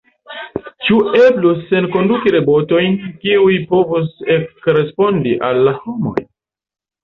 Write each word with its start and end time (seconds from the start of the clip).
Ĉu 0.87 0.95
eblus 1.23 1.59
enkonduki 1.81 2.33
robotojn, 2.37 2.99
kiuj 3.27 3.61
povus 3.75 4.11
ekrespondi 4.39 5.39
al 5.51 5.65
la 5.71 5.79
homoj? 5.87 6.19